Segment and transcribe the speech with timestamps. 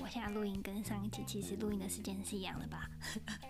[0.00, 2.88] 我现在录音跟上一集其实录音的时间是一样的吧？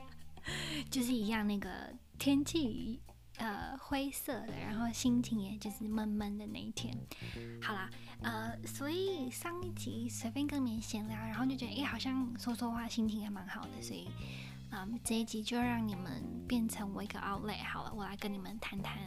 [0.90, 3.00] 就是一样，那个天气
[3.36, 6.96] 呃灰色的，然后心情也就是闷闷的那一天。
[7.60, 7.90] 好啦，
[8.22, 14.08] 呃，所以上一集随便跟你们闲聊，然后就觉得哎、好像说说话心情也蛮好的，所以
[14.70, 18.98] 嗯、这一集就让你们变成我一个 outlet 好了，我来跟你们谈谈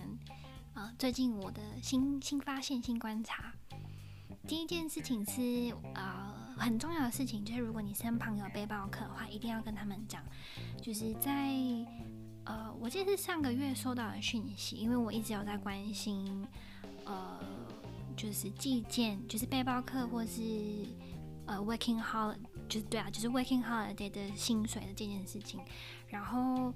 [0.73, 3.53] 呃最近我的新新发现、新观察。
[4.47, 6.30] 第一件事情是，呃，
[6.61, 10.23] 很重要的事情，就是如果你身旁有背包客的话，一定要跟他们讲。
[10.79, 11.51] 就是在，
[12.45, 16.47] 呃，我记得是上个月收到的讯息，因为我一直有在关心，
[17.05, 17.39] 呃，
[18.15, 20.41] 就是寄件，就是背包客或是
[21.47, 22.37] 呃 working holiday，
[22.69, 25.59] 就是对啊，就是 working holiday 的薪水的这件事情。
[26.07, 26.71] 然后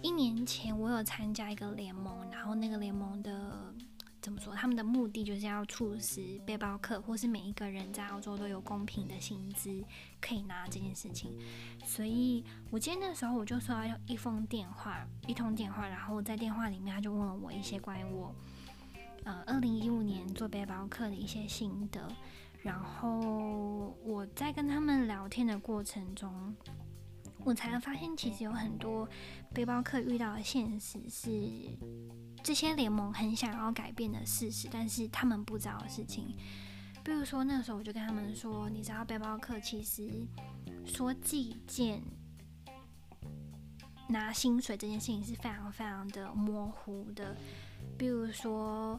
[0.00, 3.74] 一年前我有参加一个联盟，然后那个联盟的。
[4.20, 4.54] 怎么说？
[4.54, 9.82] 他们的目的就是要促使背包客或是每一个人在澳洲都有公平的薪资
[10.20, 11.38] 可以拿这件事情。
[11.84, 18.34] 所以我今天那时候我就收到一封电话，一通电话，然后在电话里面他就问了我一些关于我
[19.24, 22.08] 呃二零一五年做背包客的一些心得。
[22.60, 26.54] 然后我在跟他们聊天的过程中，
[27.44, 29.08] 我才发现其实有很多
[29.54, 31.30] 背包客遇到的现实是。
[32.40, 36.36] 这些联盟很想要改变的事实，但是他们不知道的事情。
[37.02, 40.08] 比如说，那时候我就跟他们说：“你知道，背包客其实
[40.86, 42.00] 说寄件
[44.08, 47.36] 拿薪水这件事情是非常非常的模糊的。
[47.98, 48.98] 比如说，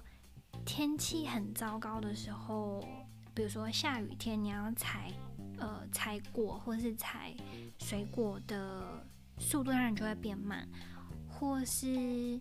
[0.66, 2.86] 天气很糟糕的时候，
[3.34, 5.12] 比如说下雨天，你要采
[5.60, 7.36] 呃采果或是采
[7.80, 9.06] 水果的
[9.38, 10.68] 速度当然就会变慢，
[11.28, 12.40] 或是。”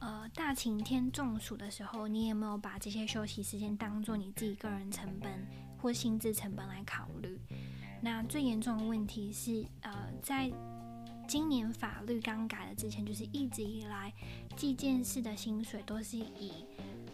[0.00, 5.32] 呃，大晴天中暑的时候，你有没有把这些休息时间当做你自己个人成本
[5.78, 7.40] 或薪资成本来考虑？
[8.02, 10.52] 那最严重的问题是，呃，在
[11.26, 14.12] 今年法律刚改了之前，就是一直以来
[14.54, 16.52] 计件式的薪水都是以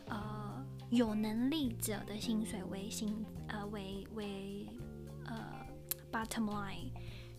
[0.08, 4.49] 呃有能力者的薪水为薪呃为为
[6.10, 6.90] bottom line，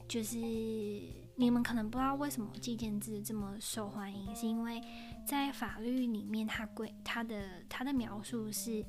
[0.08, 4.82] 就是你们可能不知道为什么计件制这么受欢迎，是因为。
[5.24, 8.84] 在法律里面，它规它的它的描述是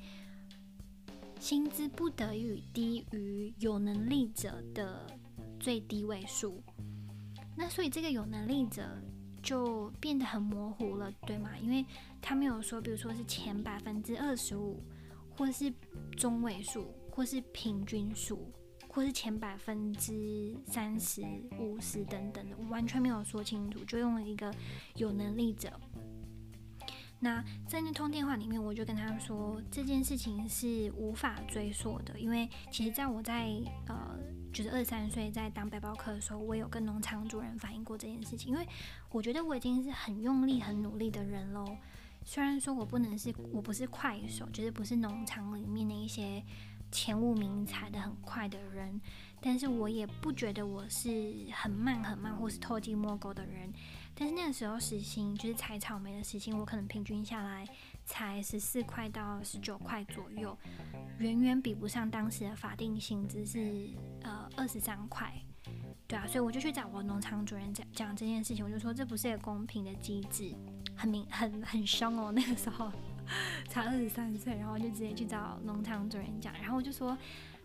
[1.38, 5.06] 薪资不得于低于有能力者的
[5.60, 6.62] 最低位数。
[7.54, 8.82] 那所以这个有能力者
[9.42, 11.50] 就变得很模糊了，对吗？
[11.60, 11.84] 因为
[12.22, 14.82] 他没有说，比如说是前百分之二十五，
[15.36, 15.70] 或是
[16.16, 18.50] 中位数，或是平均数，
[18.92, 21.22] 或是前百分之三十
[21.58, 24.54] 五十等等的，我完全没有说清楚，就用了一个
[24.96, 25.72] 有能力者。
[27.18, 33.48] 那在那通电话里面，我就跟他说这件事情是无法追溯的，因为其实在我在
[33.86, 34.18] 呃，
[34.52, 38.66] 就是二十三岁在当背包客的时候，我有跟农场主人反映过这件事情，因为
[39.08, 41.76] 我觉得我已经是很用力、很努力的人喽。
[42.24, 46.42] 虽然说我不能是，我不是快手，就是不是农场里面的一些
[46.92, 49.00] 前五名踩的很快的人，
[49.40, 53.72] 但是我也不觉得我是很慢很慢或是偷鸡摸狗的人。
[54.14, 57.66] 但是那个时候时薪就是采草莓的时薪，我可能平均下来
[58.04, 60.56] 才十四块到十九块左右，
[61.18, 63.88] 远远比不上当时的法定薪资是
[64.20, 65.32] 呃二十三块，
[66.06, 70.54] 对啊，所以我就去找我农场主人讲讲这件事情，我就说这不是一个公平的机制，
[70.94, 72.92] 很明很很凶哦，那个时候
[73.72, 77.16] 才二十三岁，然后就直接去找农场主人讲，然后我就说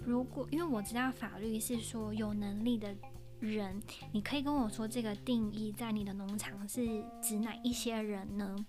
[0.06, 2.96] 如果因为我知道法律是说有能力的。
[3.40, 3.80] 人，
[4.12, 8.66] 你可以跟我说这个定义在你的农场是指哪一些人呢？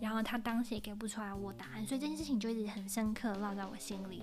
[0.00, 4.22] 然后他当时也给不出来我答案，所以这件事情就一直很深刻烙在我心里，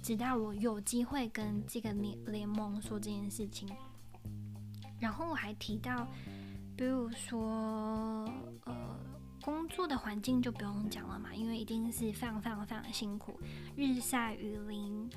[0.00, 3.68] 直到我有机会跟这个联联盟说这件事情。
[5.00, 6.06] 然后我还提到，
[6.76, 8.30] 比如说，
[8.66, 8.96] 呃，
[9.44, 13.38] 工作的环境就不用讲了嘛，因为一定是非常非常非常辛苦，
[13.76, 15.10] 日晒雨淋，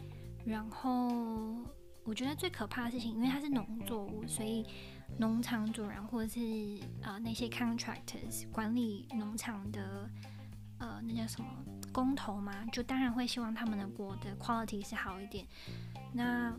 [0.46, 1.56] 然后。
[2.04, 4.66] 我觉得最可怕的事情，因为它是农作物，所以
[5.20, 6.40] 农场主人或者是
[7.02, 10.10] 呃那些 contractors 管理农场的
[10.78, 11.50] 呃那叫什么
[11.92, 15.46] 工头嘛，就当然会希望他们的果的 quality 是好一点。
[16.14, 16.58] 那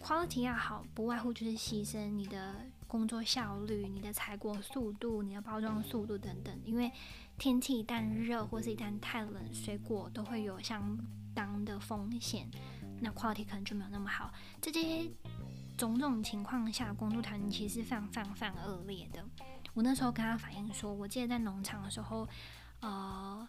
[0.00, 2.54] quality 要好，不外乎就是牺牲你的
[2.94, 6.56] 工作效率、你的采果速度、你的包装速度等等。
[6.64, 6.92] 因为
[7.36, 10.96] 天气一旦热或是一旦太冷，水果都会有相
[11.34, 12.48] 当的风险。
[13.00, 15.10] 那 quality 可能就没有那么好，在这些
[15.76, 19.24] 种种情况下，工作环境其实非常非常非常恶劣的。
[19.72, 22.28] 我那时候跟他反映说，我记得在农场的时候，
[22.78, 23.48] 呃，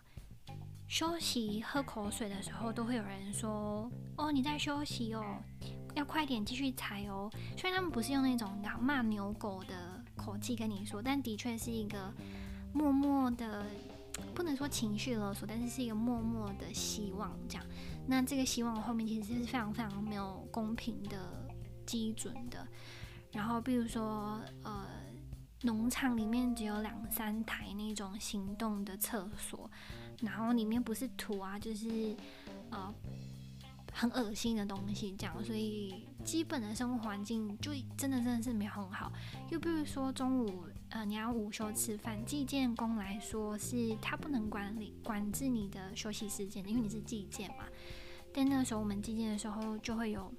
[0.88, 5.38] 休息喝口水的时候，都会有人说：“哦，你在休息哦。”
[5.96, 7.32] 要快点继续踩哦。
[7.58, 8.50] 虽然他们不是用那种
[8.80, 12.14] 骂牛狗的口气跟你说，但的确是一个
[12.74, 13.66] 默默的，
[14.34, 17.66] 不能说情绪勒索，但是是一个默默的希望这样。
[18.06, 21.50] 那这个希望后面其实是非常非常没有公平的
[21.86, 22.68] 基准的。
[23.32, 24.86] 然后比如说，呃，
[25.64, 29.70] 农场里面只有两三台那种行动的厕所，
[30.22, 32.16] 然后里面不是土啊，就是
[32.70, 32.94] 呃。
[33.98, 39.10] 很恶心的东西，这样，所以基本的生活环境就真的真的是没有很好。
[39.50, 47.64] 又比如说中午，呃，你要午休吃饭，计件工来说是他不能管理管制你的休息时间，因为你是计件嘛。
[48.34, 50.30] 但那个时候我们计件的时候，就会有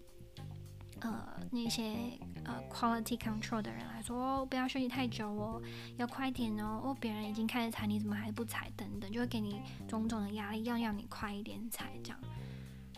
[1.00, 1.96] 呃那些
[2.44, 5.62] 呃 quality control 的人来说，哦，不要休息太久哦，
[5.96, 8.70] 要快点哦，哦，别人已经开始踩，你怎么还不踩？
[8.76, 12.20] 等等，就会给你种种的压力，要让你快一点踩这样。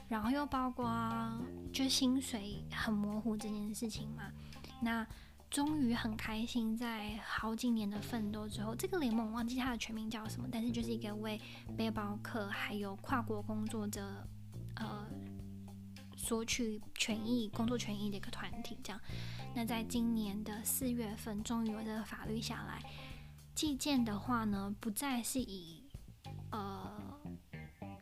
[0.09, 0.89] 然后又包括
[1.73, 4.33] 就薪水很模糊这件事情嘛，
[4.81, 5.07] 那
[5.51, 11.41] 终于很开心，在好几年的奋斗之后，这个联盟忘记它的全名叫什么，但是就是一个为
[11.77, 14.27] 背包客还有跨国工作者
[14.77, 15.07] 呃
[16.17, 18.79] 索取权益、工作权益的一个团体。
[18.83, 19.01] 这样，
[19.55, 22.83] 那在今年的四月份，终于有这个法律下来，
[23.55, 25.85] 计件的话呢，不再是以
[26.51, 26.98] 呃。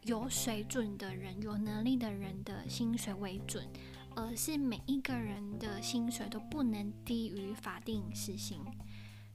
[0.07, 3.69] 有水准的人、有能力的人的薪水为准，
[4.15, 8.61] 而是每一个人的薪水都不能低于法定时薪。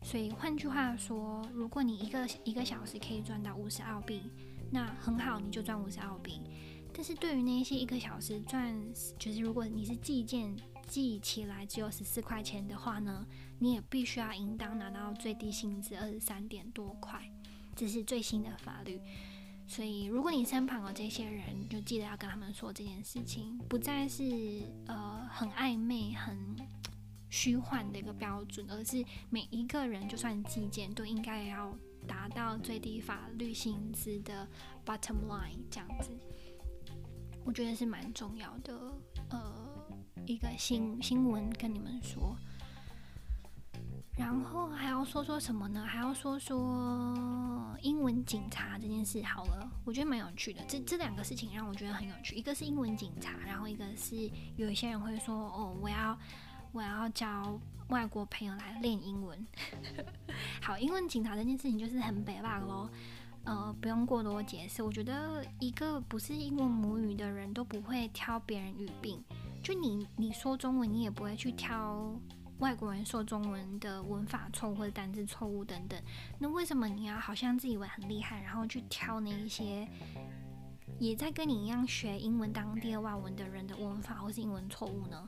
[0.01, 4.23] 所以换句话说，如果你一个一个小时可以赚到五十澳币，
[4.71, 6.39] 那很好，你就赚五十澳币。
[6.93, 8.73] 但是对于那些一个小时赚，
[9.19, 10.55] 就是如果你是计件
[10.87, 13.25] 计起来只有十四块钱的话呢，
[13.59, 17.21] 你也必须要应当拿到最低薪资二十三点多块。
[17.75, 18.99] 这是最新的法律。
[19.71, 24.21] 所以，如果你身旁有这些人，就记得要跟他们说这件事情，不再是
[24.85, 26.57] 呃很暧昧、很
[27.29, 31.73] 虚幻的一个标准，而是每一个人就算计件都应该要
[32.05, 34.45] 达到最低法律薪资的
[34.85, 36.11] bottom line 这样子。
[37.45, 38.77] 我觉得是蛮重要的，
[39.29, 42.35] 呃，一个新新闻跟你们说。
[44.17, 45.83] 然后还要说说什么呢？
[45.85, 50.61] 还要说说英文警察这件事好了，我觉得蛮有趣的。
[50.67, 56.17] 这这两个事情让我觉得很有趣，一个是英文警察，然后一个是有一些人会说哦，我要
[56.73, 59.47] 我要教外国朋友来练英文。
[60.61, 62.89] 好，英文警察这件事情就是很北霸咯，
[63.45, 64.83] 呃，不用过多解释。
[64.83, 69.23] 我觉得一个不是英文母语的人都不会挑别人语病，
[69.63, 72.13] 就你你说中文，你也不会去挑。
[72.61, 75.99] 外国人说中文的文法错误或者单字错误等等，
[76.37, 79.87] 那为什么你要好像自以为很厉害，然后去挑那一些
[80.99, 85.27] 也在跟你一样学英文当第二外文的人的文法或是英文错误呢？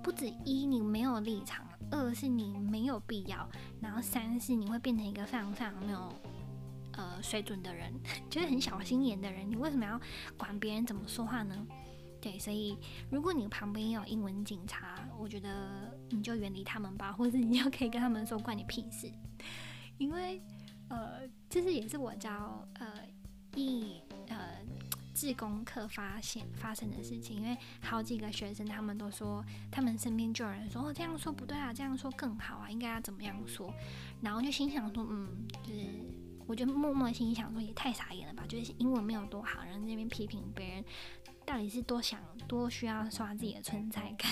[0.00, 3.44] 不止一，你没有立场；二是你没有必要；
[3.80, 6.14] 然后三是你会变成一个非常非常没有
[6.92, 7.92] 呃水准的人，
[8.30, 9.50] 就是很小心眼的人。
[9.50, 10.00] 你为什么要
[10.38, 11.66] 管别人怎么说话呢？
[12.20, 12.78] 对，所以
[13.10, 19.10] 如果你旁边有英文警察，我觉得你就远离他们吧， 或者你就可以跟他们说关你屁事。
[19.98, 20.40] 因为
[20.88, 22.86] 呃，这是也是我教呃
[23.54, 24.58] 一呃
[25.12, 33.72] 自功课发现发生的事情，因为好几个学生他们都说，他们身边就有人说哦，这样说不对啊，这样说更好啊，应该要怎么样说，
[34.22, 35.28] 然后就心想说嗯，
[35.62, 35.86] 就是
[36.46, 40.84] 我就默默心想说也太傻眼了吧，就是英文没有多好，然后那边批评别人。
[41.46, 44.30] 到底是多想多需要刷自己的存在感？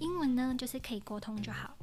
[0.00, 1.76] 英文呢，就是可以沟通就好。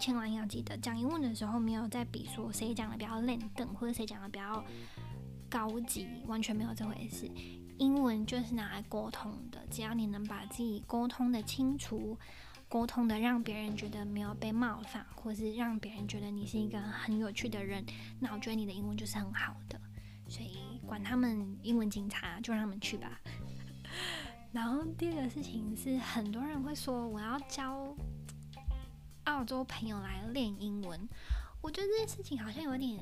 [0.00, 4.64] 千万要记得，讲英文的时候没有在比说谁讲的比较烂等，或者谁讲的比较
[5.48, 7.30] 高级，完全没有这回事。
[7.78, 12.18] 英文就是拿来沟通的，只要你能把自己沟通的清楚，
[12.68, 17.84] 沟通的让别人觉得没有被冒犯，或是让别人觉得你是一个很有趣的人，
[18.18, 19.80] 那我觉得你的英文就是很好的。
[20.28, 20.58] 所以。
[20.84, 23.18] 管他们英文警察，就让他们去吧。
[24.52, 27.96] 然后第二个事情是，很多人会说我要教
[29.24, 31.08] 澳洲朋友来练英文。
[31.62, 32.98] 我觉得这件事情好像有点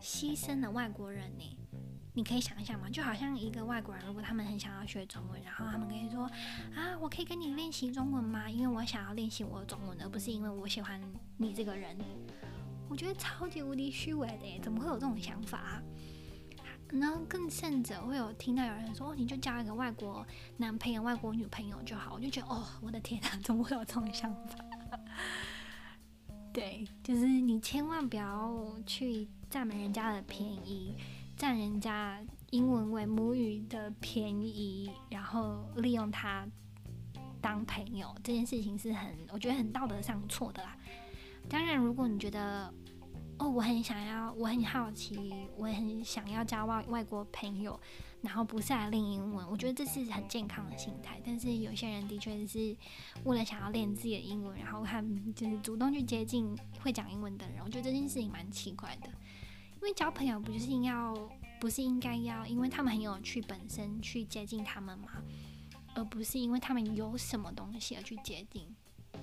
[0.00, 1.56] 牺牲了外国人呢。
[2.16, 6.30] 你可以想一想嘛，就好像一个外国人，如果他们很想要学中文，然后他们可以说
[6.74, 8.48] 啊，我可以跟你练习中文吗？
[8.48, 11.00] 因为我想要练习我的中文，而不是因为我喜欢
[11.38, 11.96] 你这个人。
[12.88, 15.82] 我觉得超级无敌虚伪的，怎么会有这种想法？
[16.90, 20.26] 然后更甚者，会有听到有人说：“哦，你就交一个外国
[20.58, 24.58] 男朋友、外国女朋友就好。”我就觉得，哦，我的天哪，怎么会有这种想法？
[26.52, 30.94] 对，就是你千万不要去占人家的便宜，
[31.36, 36.46] 占人家英文为母语的便宜，然后利用他
[37.40, 40.76] 当朋友，这件事情是很，我觉得很道德上错的啦。
[41.48, 42.72] 当然，如果你觉得，
[43.38, 47.78] 哦，我很想要，我很好奇，我很想要交外外国朋友，
[48.20, 51.20] 然后不是来练英文，我觉得这是很健康的心态。
[51.24, 52.76] 但是有些人的确是
[53.24, 59.08] 为了想要练自己的英文，然后看就是主动去接近会讲英文的人，我觉得这件事情蛮奇怪的。
[59.08, 61.12] 因为交朋友不就是应要，
[61.60, 65.08] 不是应该要，因为他们很有趣本身去接近他们吗？
[65.94, 68.74] 而不是因为他们有什么东西而去接近。
[69.12, 69.20] 嗯，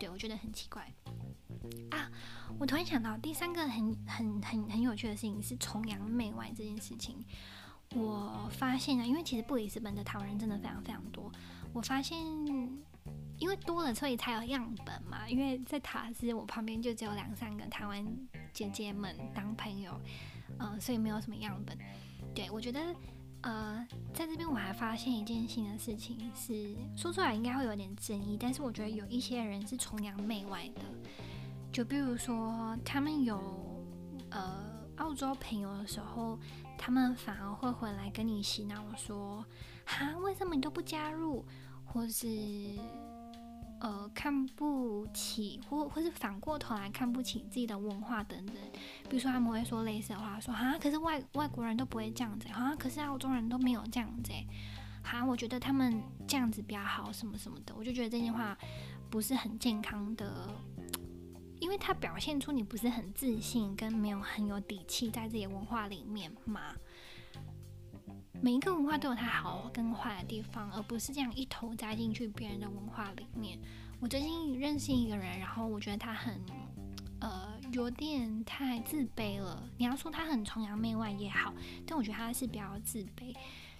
[0.00, 0.92] 对，我觉得很奇怪。
[1.90, 2.10] 啊，
[2.58, 7.16] 我突然想到第三个很很很很有趣的事情是崇洋媚外这件事情。
[7.94, 11.30] 我发现啊，因为其实布里斯本的台湾人真的非常非常多。
[11.72, 12.18] 我发现，
[13.38, 15.28] 因为多了所以才有样本嘛。
[15.28, 18.04] 因为在塔斯，我旁边就只有两三个台湾
[18.52, 19.98] 姐姐们当朋友，
[20.58, 21.78] 嗯、所以没有什么样本。
[22.34, 22.80] 对，我觉得，
[23.42, 30.82] 呃，在这边我还发现一件新的事情是，说出来应该会有点争议，但是我觉得有一些人是崇洋媚外的。
[31.76, 33.38] 就比如说，他们有
[34.30, 34.64] 呃
[34.96, 36.38] 澳洲朋友的时候，
[36.78, 39.44] 他们反而会回来跟你洗脑说
[39.84, 41.44] ：“哈，为什么你都不加入？”
[41.84, 42.26] 或是
[43.82, 48.56] 呃看不起，或或是反过头来看不起自己的文化等等。
[49.10, 54.32] 比如说，他们会说类似的话，说：“哈，可是外外国人都不会这样子，哈，可是澳洲人都没有这样子，
[55.02, 58.56] 哈，我觉得他们这样子比较好，什么什么的。”我就觉得这句话
[59.10, 60.48] 不是很健康的。
[61.60, 66.74] 因为他表现出你不是很自信，跟没有很有底气在自己文化里面嘛。
[68.42, 73.58] 每一个文化都有它好跟坏的地方，而不是这样一头栽进去别人的文化里面。
[73.98, 76.38] 我最近认识一个人，然后我觉得他很
[77.20, 79.66] 呃有点太自卑了。
[79.78, 81.54] 你要说他很崇洋媚外也好，
[81.86, 83.34] 但我觉得他是比较自卑。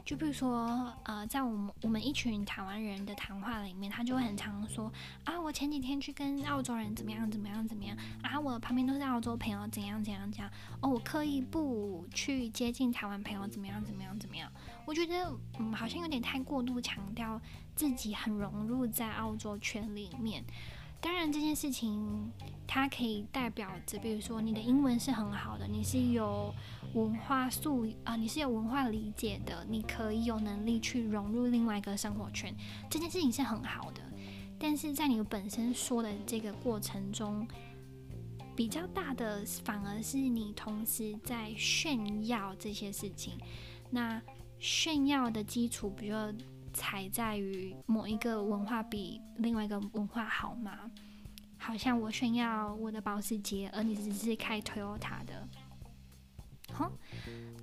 [0.06, 4.90] 就比如说，呃，在我们我们一群台湾人的谈话里面，他就会很常说
[5.24, 10.48] 啊，我前几天去跟澳洲人怎么样怎么样怎么样啊，我旁边都是澳洲朋友，怎样怎样怎样
[10.80, 14.48] 哦，我刻意不去接近台湾朋友，怎么样怎么样怎么样？
[14.84, 17.40] 我觉得嗯，好像有点太过度强调
[17.74, 20.44] 自己很融入在澳洲圈里面。
[21.00, 22.32] 当然，这件事情
[22.66, 26.52] 它可以代表着，比如说你的英文是很好的，你是有
[26.94, 32.52] 文化素啊、你是有文化理解的，你可以有能力去融入另外一个生活圈，
[32.90, 34.00] 这件事情是很好的。
[34.58, 37.46] 但是在你本身说的这个过程中，
[38.56, 43.38] 比较大的反而是你同时在炫耀这些事情。
[43.90, 44.20] 那
[44.58, 46.32] 炫耀的基础，比如说。
[46.76, 50.90] 才在于某一个文化比另外一个文化好吗？
[51.56, 55.48] 好像我炫耀我的保时捷，而你只是开 Toyota 的，
[56.74, 56.92] 哼，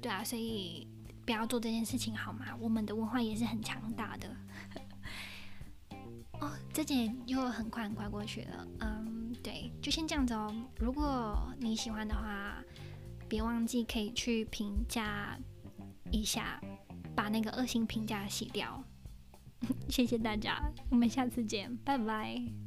[0.02, 0.88] 对啊，所以
[1.24, 2.48] 不要做这件事情好吗？
[2.60, 4.36] 我们的文化也是很强大的。
[6.42, 10.52] 哦，这节又很快很快过去了，嗯，对，就先这样子哦。
[10.80, 12.58] 如果你喜欢的话，
[13.30, 15.38] 别忘记可以去评价
[16.12, 16.60] 一下，
[17.16, 18.84] 把那个恶性评价洗掉。
[19.90, 22.63] 谢谢大家，我们下次见，拜拜。